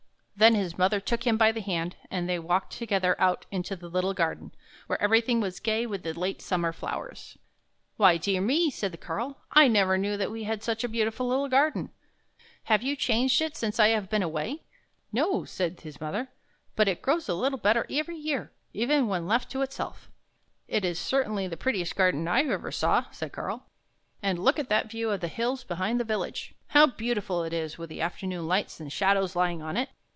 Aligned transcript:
Then 0.37 0.55
his 0.55 0.75
mother 0.75 0.99
took 0.99 1.27
him 1.27 1.37
by 1.37 1.51
the 1.51 1.61
hand, 1.61 1.97
and 2.09 2.27
they 2.27 2.39
walked 2.39 2.73
together 2.73 3.15
out 3.21 3.45
into 3.51 3.75
the 3.75 3.87
little 3.87 4.15
garden, 4.15 4.51
where 4.87 4.99
everything 4.99 5.39
was 5.39 5.59
gay 5.59 5.85
with 5.85 6.01
the 6.01 6.19
late 6.19 6.41
summer 6.41 6.73
flowers." 6.73 7.37
Why, 7.97 8.17
dear 8.17 8.41
me!" 8.41 8.71
said 8.71 8.99
Karl," 8.99 9.37
I 9.61 9.67
never 9.67 9.99
knew 9.99 10.17
that 10.17 10.31
we 10.31 10.45
had 10.45 10.63
such 10.63 10.83
a 10.83 10.89
beautiful 10.89 11.27
little 11.27 11.47
garden! 11.47 11.91
Have 12.63 12.81
you 12.81 12.95
changed 12.95 13.39
it 13.39 13.43
any 13.43 13.51
since 13.55 13.79
I 13.79 13.89
have 13.89 14.09
been 14.09 14.23
away? 14.23 14.63
""No," 15.13 15.45
said 15.45 15.79
his 15.81 16.01
mother," 16.01 16.29
but 16.75 16.87
it 16.87 17.03
grows 17.03 17.29
a 17.29 17.35
little 17.35 17.59
better 17.59 17.85
every 17.91 18.17
year, 18.17 18.51
even 18.73 19.07
when 19.07 19.27
left 19.27 19.51
to 19.51 19.61
itself."" 19.61 20.09
It 20.67 20.83
is 20.83 20.97
certainly 20.97 21.45
the 21.47 21.55
prettiest 21.55 21.95
garden 21.95 22.27
I 22.27 22.41
ever 22.45 22.71
saw," 22.71 23.05
said 23.11 23.31
Karl." 23.31 23.67
And 24.23 24.39
look 24.39 24.57
at 24.57 24.69
that 24.69 24.89
view 24.89 25.11
of 25.11 25.21
the 25.21 25.27
hills 25.27 25.63
behind 25.63 25.99
the 25.99 26.03
village! 26.03 26.55
How 26.69 26.87
beautiful 26.87 27.43
it 27.43 27.53
is 27.53 27.77
with 27.77 27.89
the 27.89 28.01
afternoon 28.01 28.47
lights 28.47 28.79
and 28.79 28.91
shadows 28.91 29.35
lying 29.35 29.61
on 29.61 29.77
it! 29.77 29.89